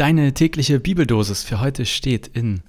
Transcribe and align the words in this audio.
Deine 0.00 0.32
tägliche 0.32 0.80
Bibeldosis 0.80 1.44
für 1.44 1.60
heute 1.60 1.84
steht 1.84 2.26
in 2.26 2.62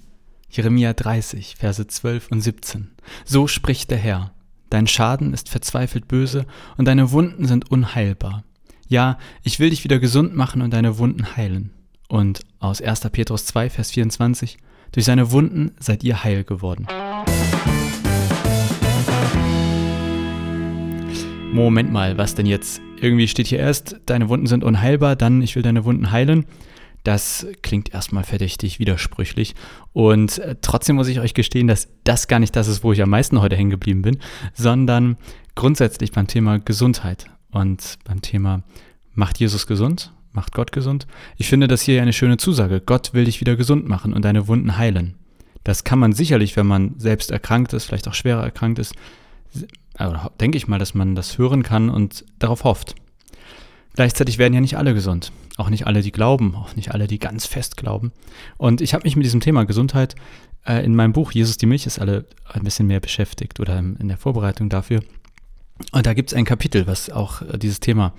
Jeremia 0.50 0.92
30, 0.92 1.56
Verse 1.56 1.88
12 1.88 2.28
und 2.30 2.42
17. 2.42 2.92
So 3.24 3.48
spricht 3.48 3.90
der 3.90 4.00
Herr. 4.00 4.34
Dein 4.70 4.86
Schaden 4.86 5.34
ist 5.34 5.48
verzweifelt 5.48 6.10
böse 6.10 6.46
und 6.76 6.90
deine 6.90 7.14
Wunden 7.14 7.48
sind 7.48 7.72
unheilbar. 7.72 8.44
Ja, 8.90 9.18
ich 9.44 9.62
will 9.62 9.70
dich 9.70 9.86
wieder 9.86 9.98
gesund 10.00 10.36
machen 10.36 10.62
und 10.62 10.74
deine 10.74 10.98
Wunden 10.98 11.38
heilen. 11.38 11.72
Und 12.10 12.42
aus 12.60 12.82
1. 12.82 13.00
Petrus 13.14 13.46
2, 13.46 13.70
Vers 13.70 13.92
24. 13.92 14.58
Durch 14.92 15.06
seine 15.06 15.32
Wunden 15.32 15.72
seid 15.80 16.04
ihr 16.04 16.26
heil 16.26 16.44
geworden. 16.44 16.86
Moment 21.54 21.94
mal, 21.94 22.18
was 22.18 22.36
denn 22.36 22.46
jetzt? 22.46 22.82
Irgendwie 23.00 23.30
steht 23.30 23.48
hier 23.48 23.60
erst, 23.60 24.02
deine 24.06 24.28
Wunden 24.28 24.48
sind 24.48 24.66
unheilbar, 24.66 25.16
dann 25.16 25.42
ich 25.42 25.56
will 25.56 25.64
deine 25.64 25.86
Wunden 25.86 26.12
heilen. 26.12 26.46
Das 27.04 27.48
klingt 27.64 27.94
erstmal 27.94 28.24
verdächtig 28.24 28.80
widersprüchlich. 28.80 29.56
Und 29.94 30.40
äh, 30.40 30.56
trotzdem 30.62 30.96
muss 30.96 31.08
ich 31.08 31.20
euch 31.20 31.34
gestehen, 31.34 31.68
dass 31.68 31.88
das 32.04 32.28
gar 32.28 32.40
nicht 32.40 32.56
das 32.56 32.68
ist, 32.68 32.84
wo 32.84 32.94
ich 32.94 33.02
am 33.02 33.10
meisten 33.10 33.42
heute 33.42 33.56
hängen 33.56 33.72
geblieben 33.72 34.02
bin, 34.02 34.20
sondern 34.54 35.18
grundsätzlich 35.56 36.12
beim 36.12 36.28
Thema 36.28 36.60
Gesundheit 36.60 37.26
und 37.52 37.98
beim 38.04 38.22
Thema 38.22 38.64
macht 39.14 39.40
Jesus 39.40 39.68
gesund, 39.68 40.14
macht 40.32 40.54
Gott 40.54 40.72
gesund. 40.72 41.08
Ich 41.38 41.50
finde 41.50 41.68
das 41.68 41.82
hier 41.82 42.02
eine 42.02 42.14
schöne 42.14 42.38
Zusage. 42.38 42.82
Gott 42.82 43.14
will 43.14 43.26
dich 43.26 43.42
wieder 43.42 43.56
gesund 43.56 43.88
machen 43.88 44.14
und 44.14 44.24
deine 44.24 44.48
Wunden 44.48 44.78
heilen. 44.78 45.16
Das 45.64 45.84
kann 45.84 46.00
man 46.00 46.14
sicherlich, 46.14 46.56
wenn 46.56 46.66
man 46.66 46.96
selbst 46.98 47.30
erkrankt 47.30 47.74
ist, 47.74 47.86
vielleicht 47.86 48.08
auch 48.08 48.14
schwerer 48.14 48.44
erkrankt 48.44 48.80
ist, 48.80 48.96
also 49.96 50.18
denke 50.40 50.58
ich 50.58 50.68
mal, 50.68 50.80
dass 50.80 50.94
man 50.94 51.16
das 51.16 51.38
hören 51.38 51.64
kann 51.64 51.90
und 51.90 52.26
darauf 52.40 52.64
hofft. 52.64 52.96
Gleichzeitig 53.94 54.38
werden 54.38 54.54
ja 54.54 54.62
nicht 54.62 54.78
alle 54.78 54.94
gesund. 54.94 55.32
Auch 55.58 55.70
nicht 55.70 55.86
alle, 55.86 56.02
die 56.02 56.12
glauben, 56.12 56.56
auch 56.56 56.76
nicht 56.76 56.92
alle, 56.92 57.08
die 57.08 57.20
ganz 57.20 57.46
fest 57.46 57.78
glauben. 57.78 58.12
Und 58.58 58.82
ich 58.82 58.94
habe 58.94 59.04
mich 59.04 59.16
mit 59.16 59.26
diesem 59.26 59.42
Thema 59.42 59.66
Gesundheit 59.66 60.16
äh, 60.66 60.84
in 60.86 60.96
meinem 60.96 61.14
Buch 61.14 61.32
Jesus 61.32 61.58
die 61.58 61.66
Milch 61.66 61.86
ist 61.86 62.00
alle 62.00 62.26
ein 62.52 62.64
bisschen 62.64 62.88
mehr 62.88 63.00
beschäftigt 63.00 63.60
oder 63.60 63.78
in 63.80 64.08
der 64.08 64.18
Vorbereitung 64.18 64.70
dafür. 64.70 65.02
Und 65.92 66.06
da 66.06 66.14
gibt 66.14 66.32
es 66.32 66.38
ein 66.38 66.46
Kapitel, 66.46 66.88
was 66.88 67.10
auch 67.10 67.42
äh, 67.42 67.58
dieses 67.58 67.80
Thema 67.80 68.14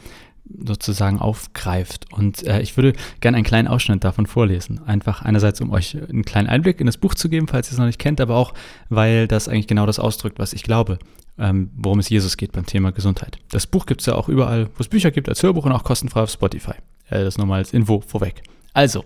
sozusagen 0.66 1.18
aufgreift. 1.18 2.06
Und 2.12 2.46
äh, 2.46 2.60
ich 2.60 2.76
würde 2.76 2.92
gerne 3.20 3.36
einen 3.36 3.44
kleinen 3.44 3.68
Ausschnitt 3.68 4.04
davon 4.04 4.26
vorlesen. 4.26 4.80
Einfach 4.86 5.22
einerseits, 5.22 5.60
um 5.60 5.70
euch 5.70 5.96
einen 5.96 6.24
kleinen 6.24 6.48
Einblick 6.48 6.80
in 6.80 6.86
das 6.86 6.96
Buch 6.96 7.14
zu 7.14 7.28
geben, 7.28 7.48
falls 7.48 7.68
ihr 7.68 7.72
es 7.72 7.78
noch 7.78 7.86
nicht 7.86 7.98
kennt, 7.98 8.20
aber 8.20 8.36
auch, 8.36 8.54
weil 8.88 9.28
das 9.28 9.48
eigentlich 9.48 9.66
genau 9.66 9.86
das 9.86 9.98
ausdrückt, 9.98 10.38
was 10.38 10.52
ich 10.52 10.62
glaube, 10.62 10.98
ähm, 11.38 11.70
worum 11.76 11.98
es 11.98 12.08
Jesus 12.08 12.36
geht 12.36 12.52
beim 12.52 12.66
Thema 12.66 12.92
Gesundheit. 12.92 13.38
Das 13.50 13.66
Buch 13.66 13.86
gibt 13.86 14.00
es 14.02 14.06
ja 14.06 14.14
auch 14.14 14.28
überall, 14.28 14.66
wo 14.76 14.80
es 14.80 14.88
Bücher 14.88 15.10
gibt, 15.10 15.28
als 15.28 15.42
Hörbuch 15.42 15.64
und 15.64 15.72
auch 15.72 15.84
kostenfrei 15.84 16.22
auf 16.22 16.30
Spotify. 16.30 16.74
Äh, 17.08 17.24
das 17.24 17.38
nochmal 17.38 17.58
als 17.58 17.72
Info 17.72 18.00
vorweg. 18.00 18.42
Also, 18.74 19.04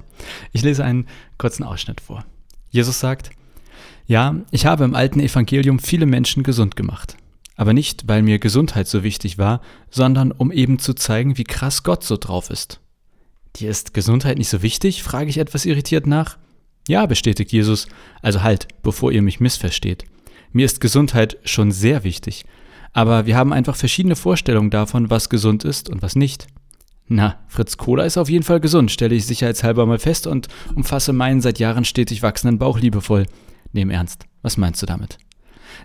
ich 0.52 0.62
lese 0.62 0.84
einen 0.84 1.06
kurzen 1.38 1.64
Ausschnitt 1.64 2.00
vor. 2.00 2.24
Jesus 2.70 3.00
sagt, 3.00 3.30
ja, 4.06 4.36
ich 4.50 4.66
habe 4.66 4.84
im 4.84 4.94
alten 4.94 5.18
Evangelium 5.18 5.78
viele 5.78 6.06
Menschen 6.06 6.42
gesund 6.42 6.76
gemacht. 6.76 7.16
Aber 7.56 7.72
nicht, 7.72 8.06
weil 8.06 8.22
mir 8.22 8.38
Gesundheit 8.38 8.86
so 8.86 9.02
wichtig 9.02 9.38
war, 9.38 9.60
sondern 9.90 10.30
um 10.30 10.52
eben 10.52 10.78
zu 10.78 10.94
zeigen, 10.94 11.38
wie 11.38 11.44
krass 11.44 11.82
Gott 11.82 12.04
so 12.04 12.16
drauf 12.16 12.50
ist. 12.50 12.80
Dir 13.56 13.70
ist 13.70 13.94
Gesundheit 13.94 14.38
nicht 14.38 14.50
so 14.50 14.62
wichtig? 14.62 15.02
frage 15.02 15.30
ich 15.30 15.38
etwas 15.38 15.64
irritiert 15.64 16.06
nach. 16.06 16.36
Ja, 16.88 17.06
bestätigt 17.06 17.50
Jesus, 17.52 17.88
also 18.22 18.42
halt, 18.42 18.68
bevor 18.82 19.10
ihr 19.10 19.22
mich 19.22 19.40
missversteht. 19.40 20.04
Mir 20.52 20.66
ist 20.66 20.80
Gesundheit 20.80 21.38
schon 21.44 21.72
sehr 21.72 22.04
wichtig, 22.04 22.44
aber 22.92 23.26
wir 23.26 23.36
haben 23.36 23.52
einfach 23.52 23.76
verschiedene 23.76 24.16
Vorstellungen 24.16 24.70
davon, 24.70 25.10
was 25.10 25.28
gesund 25.28 25.64
ist 25.64 25.88
und 25.88 26.02
was 26.02 26.16
nicht. 26.16 26.46
Na, 27.08 27.38
Fritz 27.48 27.76
Cola 27.76 28.04
ist 28.04 28.18
auf 28.18 28.28
jeden 28.28 28.44
Fall 28.44 28.60
gesund, 28.60 28.90
stelle 28.90 29.14
ich 29.14 29.26
sicherheitshalber 29.26 29.86
mal 29.86 29.98
fest 29.98 30.26
und 30.26 30.48
umfasse 30.74 31.12
meinen 31.12 31.40
seit 31.40 31.58
Jahren 31.58 31.84
stetig 31.84 32.22
wachsenden 32.22 32.58
Bauch 32.58 32.78
liebevoll. 32.78 33.26
Nehm 33.72 33.90
ernst, 33.90 34.26
was 34.42 34.56
meinst 34.56 34.82
du 34.82 34.86
damit? 34.86 35.18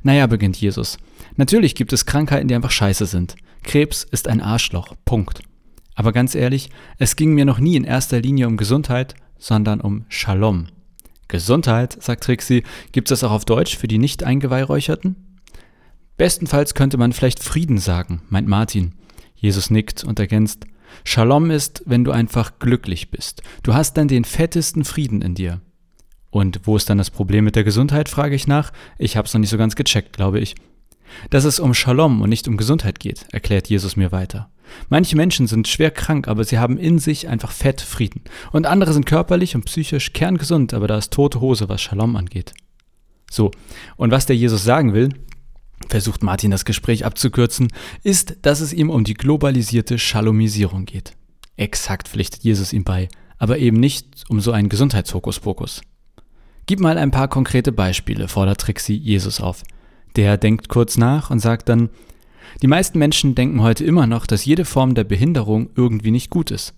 Naja, 0.03 0.27
beginnt 0.27 0.59
Jesus. 0.59 0.97
Natürlich 1.35 1.75
gibt 1.75 1.93
es 1.93 2.05
Krankheiten, 2.05 2.47
die 2.47 2.55
einfach 2.55 2.71
scheiße 2.71 3.05
sind. 3.05 3.35
Krebs 3.63 4.03
ist 4.03 4.27
ein 4.27 4.41
Arschloch. 4.41 4.95
Punkt. 5.05 5.41
Aber 5.95 6.11
ganz 6.11 6.35
ehrlich, 6.35 6.69
es 6.97 7.15
ging 7.15 7.33
mir 7.33 7.45
noch 7.45 7.59
nie 7.59 7.75
in 7.75 7.83
erster 7.83 8.21
Linie 8.21 8.47
um 8.47 8.57
Gesundheit, 8.57 9.15
sondern 9.37 9.81
um 9.81 10.05
Shalom. 10.09 10.67
Gesundheit, 11.27 12.01
sagt 12.01 12.23
Trixie, 12.23 12.63
gibt 12.91 13.11
es 13.11 13.19
das 13.19 13.27
auch 13.27 13.33
auf 13.33 13.45
Deutsch 13.45 13.77
für 13.77 13.87
die 13.87 13.97
nicht 13.97 14.23
eingeweihräucherten? 14.23 15.15
Bestenfalls 16.17 16.73
könnte 16.73 16.97
man 16.97 17.13
vielleicht 17.13 17.41
Frieden 17.41 17.77
sagen, 17.77 18.21
meint 18.29 18.47
Martin. 18.47 18.95
Jesus 19.35 19.69
nickt 19.69 20.03
und 20.03 20.19
ergänzt, 20.19 20.65
Shalom 21.03 21.49
ist, 21.51 21.83
wenn 21.85 22.03
du 22.03 22.11
einfach 22.11 22.59
glücklich 22.59 23.11
bist. 23.11 23.41
Du 23.63 23.73
hast 23.73 23.95
dann 23.97 24.07
den 24.07 24.25
fettesten 24.25 24.83
Frieden 24.83 25.21
in 25.21 25.35
dir. 25.35 25.61
Und 26.31 26.61
wo 26.63 26.77
ist 26.77 26.89
dann 26.89 26.97
das 26.97 27.11
Problem 27.11 27.43
mit 27.43 27.55
der 27.55 27.63
Gesundheit, 27.63 28.09
frage 28.09 28.35
ich 28.35 28.47
nach. 28.47 28.71
Ich 28.97 29.17
hab's 29.17 29.33
noch 29.33 29.39
nicht 29.41 29.49
so 29.49 29.57
ganz 29.57 29.75
gecheckt, 29.75 30.13
glaube 30.13 30.39
ich. 30.39 30.55
Dass 31.29 31.43
es 31.43 31.59
um 31.59 31.73
Shalom 31.73 32.21
und 32.21 32.29
nicht 32.29 32.47
um 32.47 32.57
Gesundheit 32.57 32.99
geht, 32.99 33.25
erklärt 33.31 33.67
Jesus 33.67 33.97
mir 33.97 34.11
weiter. 34.11 34.49
Manche 34.89 35.17
Menschen 35.17 35.47
sind 35.47 35.67
schwer 35.67 35.91
krank, 35.91 36.29
aber 36.29 36.45
sie 36.45 36.57
haben 36.57 36.77
in 36.77 36.99
sich 36.99 37.27
einfach 37.27 37.51
Fett 37.51 37.81
Frieden. 37.81 38.21
Und 38.53 38.65
andere 38.65 38.93
sind 38.93 39.05
körperlich 39.05 39.55
und 39.55 39.65
psychisch 39.65 40.13
kerngesund, 40.13 40.73
aber 40.73 40.87
da 40.87 40.97
ist 40.97 41.11
tote 41.11 41.41
Hose, 41.41 41.67
was 41.67 41.81
Shalom 41.81 42.15
angeht. 42.15 42.53
So, 43.29 43.51
und 43.97 44.11
was 44.11 44.25
der 44.25 44.37
Jesus 44.37 44.63
sagen 44.63 44.93
will, 44.93 45.09
versucht 45.89 46.23
Martin 46.23 46.51
das 46.51 46.63
Gespräch 46.63 47.05
abzukürzen, 47.05 47.69
ist, 48.03 48.37
dass 48.43 48.61
es 48.61 48.71
ihm 48.71 48.89
um 48.89 49.03
die 49.03 49.13
globalisierte 49.13 49.99
Shalomisierung 49.99 50.85
geht. 50.85 51.13
Exakt 51.57 52.07
pflichtet 52.07 52.43
Jesus 52.43 52.71
ihm 52.71 52.83
bei, 52.83 53.09
aber 53.37 53.57
eben 53.57 53.79
nicht 53.79 54.23
um 54.29 54.39
so 54.39 54.51
einen 54.51 54.69
Gesundheitshokuspokus. 54.69 55.81
Gib 56.71 56.79
mal 56.79 56.97
ein 56.97 57.11
paar 57.11 57.27
konkrete 57.27 57.73
Beispiele, 57.73 58.29
fordert 58.29 58.61
Trixie 58.61 58.95
Jesus 58.95 59.41
auf. 59.41 59.63
Der 60.15 60.37
denkt 60.37 60.69
kurz 60.69 60.95
nach 60.95 61.29
und 61.29 61.39
sagt 61.39 61.67
dann, 61.67 61.89
die 62.61 62.67
meisten 62.67 62.97
Menschen 62.97 63.35
denken 63.35 63.61
heute 63.61 63.83
immer 63.83 64.07
noch, 64.07 64.25
dass 64.25 64.45
jede 64.45 64.63
Form 64.63 64.95
der 64.95 65.03
Behinderung 65.03 65.69
irgendwie 65.75 66.11
nicht 66.11 66.29
gut 66.29 66.49
ist. 66.49 66.73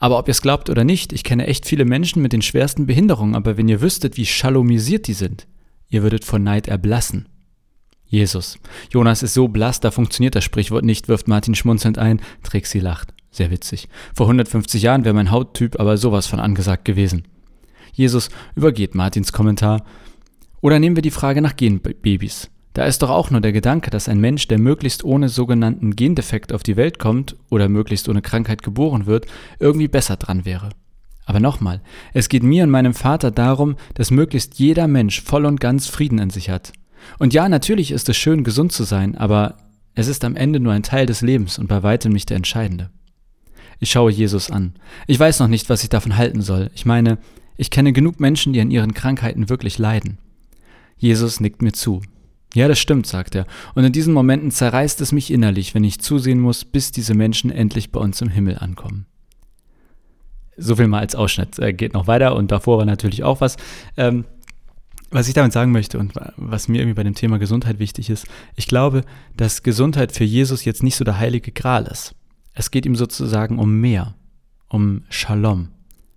Aber 0.00 0.18
ob 0.18 0.26
ihr 0.26 0.30
es 0.30 0.40
glaubt 0.40 0.70
oder 0.70 0.84
nicht, 0.84 1.12
ich 1.12 1.22
kenne 1.22 1.48
echt 1.48 1.66
viele 1.66 1.84
Menschen 1.84 2.22
mit 2.22 2.32
den 2.32 2.40
schwersten 2.40 2.86
Behinderungen, 2.86 3.34
aber 3.34 3.58
wenn 3.58 3.68
ihr 3.68 3.82
wüsstet, 3.82 4.16
wie 4.16 4.24
schalomisiert 4.24 5.06
die 5.06 5.12
sind, 5.12 5.46
ihr 5.90 6.02
würdet 6.02 6.24
vor 6.24 6.38
Neid 6.38 6.66
erblassen. 6.66 7.28
Jesus. 8.06 8.58
Jonas 8.90 9.22
ist 9.22 9.34
so 9.34 9.48
blass, 9.48 9.80
da 9.80 9.90
funktioniert 9.90 10.34
das 10.34 10.44
Sprichwort 10.44 10.86
nicht, 10.86 11.08
wirft 11.08 11.28
Martin 11.28 11.54
schmunzelnd 11.54 11.98
ein. 11.98 12.22
Trixie 12.42 12.80
lacht. 12.80 13.12
Sehr 13.30 13.50
witzig. 13.50 13.90
Vor 14.14 14.28
150 14.28 14.80
Jahren 14.80 15.04
wäre 15.04 15.14
mein 15.14 15.30
Hauttyp 15.30 15.78
aber 15.78 15.98
sowas 15.98 16.26
von 16.26 16.40
angesagt 16.40 16.86
gewesen. 16.86 17.24
Jesus 17.96 18.28
übergeht 18.54 18.94
Martins 18.94 19.32
Kommentar. 19.32 19.84
Oder 20.60 20.78
nehmen 20.78 20.96
wir 20.96 21.02
die 21.02 21.10
Frage 21.10 21.40
nach 21.40 21.56
Genbabys. 21.56 22.50
Da 22.74 22.84
ist 22.84 23.00
doch 23.00 23.08
auch 23.08 23.30
nur 23.30 23.40
der 23.40 23.52
Gedanke, 23.52 23.88
dass 23.88 24.08
ein 24.08 24.20
Mensch, 24.20 24.48
der 24.48 24.58
möglichst 24.58 25.02
ohne 25.02 25.30
sogenannten 25.30 25.96
Gendefekt 25.96 26.52
auf 26.52 26.62
die 26.62 26.76
Welt 26.76 26.98
kommt 26.98 27.34
oder 27.48 27.70
möglichst 27.70 28.06
ohne 28.10 28.20
Krankheit 28.20 28.62
geboren 28.62 29.06
wird, 29.06 29.26
irgendwie 29.58 29.88
besser 29.88 30.16
dran 30.16 30.44
wäre. 30.44 30.68
Aber 31.24 31.40
nochmal, 31.40 31.80
es 32.12 32.28
geht 32.28 32.42
mir 32.42 32.64
und 32.64 32.70
meinem 32.70 32.92
Vater 32.92 33.30
darum, 33.30 33.76
dass 33.94 34.10
möglichst 34.10 34.58
jeder 34.58 34.88
Mensch 34.88 35.22
voll 35.22 35.46
und 35.46 35.58
ganz 35.58 35.86
Frieden 35.86 36.18
in 36.18 36.28
sich 36.28 36.50
hat. 36.50 36.72
Und 37.18 37.32
ja, 37.32 37.48
natürlich 37.48 37.92
ist 37.92 38.10
es 38.10 38.16
schön, 38.18 38.44
gesund 38.44 38.72
zu 38.72 38.84
sein, 38.84 39.16
aber 39.16 39.56
es 39.94 40.06
ist 40.06 40.22
am 40.22 40.36
Ende 40.36 40.60
nur 40.60 40.74
ein 40.74 40.82
Teil 40.82 41.06
des 41.06 41.22
Lebens 41.22 41.58
und 41.58 41.68
bei 41.68 41.82
weitem 41.82 42.12
nicht 42.12 42.28
der 42.28 42.36
entscheidende. 42.36 42.90
Ich 43.78 43.90
schaue 43.90 44.10
Jesus 44.10 44.50
an. 44.50 44.74
Ich 45.06 45.18
weiß 45.18 45.40
noch 45.40 45.48
nicht, 45.48 45.70
was 45.70 45.82
ich 45.82 45.88
davon 45.88 46.18
halten 46.18 46.42
soll. 46.42 46.70
Ich 46.74 46.84
meine, 46.84 47.16
ich 47.56 47.70
kenne 47.70 47.92
genug 47.92 48.20
Menschen, 48.20 48.52
die 48.52 48.60
an 48.60 48.70
ihren 48.70 48.94
Krankheiten 48.94 49.48
wirklich 49.48 49.78
leiden. 49.78 50.18
Jesus 50.96 51.40
nickt 51.40 51.62
mir 51.62 51.72
zu. 51.72 52.02
Ja, 52.54 52.68
das 52.68 52.78
stimmt, 52.78 53.06
sagt 53.06 53.34
er. 53.34 53.46
Und 53.74 53.84
in 53.84 53.92
diesen 53.92 54.14
Momenten 54.14 54.50
zerreißt 54.50 55.00
es 55.00 55.12
mich 55.12 55.30
innerlich, 55.30 55.74
wenn 55.74 55.84
ich 55.84 56.00
zusehen 56.00 56.40
muss, 56.40 56.64
bis 56.64 56.90
diese 56.90 57.14
Menschen 57.14 57.50
endlich 57.50 57.92
bei 57.92 58.00
uns 58.00 58.20
im 58.22 58.30
Himmel 58.30 58.58
ankommen. 58.58 59.06
So 60.56 60.76
viel 60.76 60.86
mal 60.86 61.00
als 61.00 61.14
Ausschnitt. 61.14 61.58
Äh, 61.58 61.74
geht 61.74 61.92
noch 61.92 62.06
weiter 62.06 62.34
und 62.34 62.50
davor 62.50 62.78
war 62.78 62.86
natürlich 62.86 63.24
auch 63.24 63.42
was. 63.42 63.56
Ähm, 63.96 64.24
was 65.10 65.28
ich 65.28 65.34
damit 65.34 65.52
sagen 65.52 65.70
möchte 65.70 65.98
und 65.98 66.14
was 66.36 66.68
mir 66.68 66.78
irgendwie 66.78 66.96
bei 66.96 67.04
dem 67.04 67.14
Thema 67.14 67.38
Gesundheit 67.38 67.78
wichtig 67.78 68.10
ist, 68.10 68.26
ich 68.56 68.66
glaube, 68.66 69.02
dass 69.36 69.62
Gesundheit 69.62 70.12
für 70.12 70.24
Jesus 70.24 70.64
jetzt 70.64 70.82
nicht 70.82 70.96
so 70.96 71.04
der 71.04 71.18
heilige 71.18 71.52
Gral 71.52 71.86
ist. 71.86 72.14
Es 72.54 72.70
geht 72.70 72.86
ihm 72.86 72.96
sozusagen 72.96 73.58
um 73.58 73.80
mehr, 73.80 74.14
um 74.68 75.04
Shalom. 75.10 75.68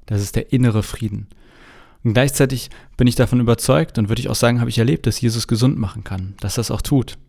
Das 0.09 0.23
ist 0.23 0.35
der 0.35 0.51
innere 0.51 0.81
Frieden. 0.81 1.27
Und 2.03 2.13
gleichzeitig 2.13 2.71
bin 2.97 3.06
ich 3.06 3.13
davon 3.13 3.39
überzeugt 3.39 4.00
und 4.00 4.09
würde 4.09 4.21
ich 4.21 4.29
auch 4.29 4.35
sagen, 4.35 4.59
habe 4.59 4.71
ich 4.71 4.79
erlebt, 4.79 5.06
dass 5.06 5.21
Jesus 5.21 5.47
gesund 5.47 5.77
machen 5.77 6.03
kann, 6.03 6.33
dass 6.39 6.56
das 6.56 6.71
auch 6.71 6.81
tut. 6.81 7.19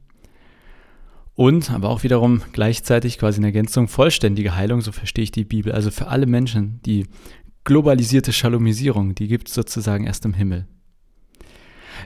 Und 1.34 1.70
aber 1.70 1.90
auch 1.90 2.04
wiederum 2.04 2.40
gleichzeitig 2.52 3.18
quasi 3.18 3.38
in 3.38 3.44
Ergänzung 3.44 3.86
vollständige 3.86 4.56
Heilung, 4.56 4.80
so 4.80 4.92
verstehe 4.92 5.24
ich 5.24 5.30
die 5.30 5.44
Bibel. 5.44 5.72
Also 5.72 5.90
für 5.90 6.08
alle 6.08 6.24
Menschen, 6.24 6.80
die 6.86 7.06
globalisierte 7.64 8.32
Schalomisierung, 8.32 9.14
die 9.14 9.28
gibt 9.28 9.48
es 9.48 9.54
sozusagen 9.54 10.06
erst 10.06 10.24
im 10.24 10.32
Himmel. 10.32 10.66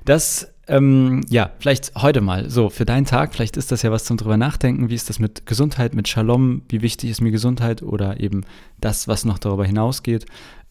Das, 0.05 0.53
ähm, 0.67 1.21
ja, 1.29 1.53
vielleicht 1.61 1.95
heute 1.95 2.21
mal 2.21 2.51
so 2.51 2.69
für 2.69 2.85
deinen 2.85 3.07
Tag, 3.07 3.33
vielleicht 3.33 3.57
ist 3.57 3.71
das 3.71 3.83
ja 3.83 3.93
was 3.93 4.05
zum 4.05 4.17
drüber 4.17 4.37
nachdenken. 4.37 4.91
Wie 4.91 4.95
ist 4.97 5.09
das 5.09 5.21
mit 5.21 5.47
Gesundheit, 5.47 5.95
mit 5.95 6.09
Shalom? 6.09 6.63
Wie 6.69 6.83
wichtig 6.83 7.11
ist 7.11 7.21
mir 7.21 7.31
Gesundheit 7.31 7.83
oder 7.83 8.19
eben 8.19 8.45
das, 8.81 9.07
was 9.07 9.25
noch 9.25 9.39
darüber 9.39 9.65
hinausgeht? 9.65 10.27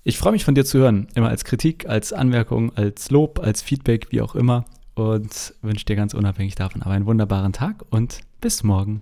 Ich 0.06 0.18
freue 0.18 0.34
mich 0.34 0.44
von 0.44 0.54
dir 0.54 0.66
zu 0.66 0.80
hören, 0.80 1.08
immer 1.16 1.30
als 1.30 1.46
Kritik, 1.46 1.88
als 1.88 2.12
Anmerkung, 2.12 2.76
als 2.76 3.10
Lob, 3.10 3.40
als 3.40 3.62
Feedback, 3.62 4.08
wie 4.10 4.20
auch 4.20 4.36
immer. 4.36 4.66
Und 4.96 5.54
wünsche 5.62 5.86
dir 5.86 5.96
ganz 5.96 6.14
unabhängig 6.14 6.56
davon 6.56 6.82
aber 6.82 6.92
einen 6.92 7.06
wunderbaren 7.06 7.54
Tag 7.54 7.86
und 7.90 8.20
bis 8.42 8.64
morgen. 8.64 9.02